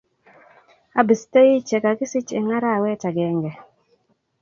[0.99, 3.51] abistei cje kakisich eng arawet agenge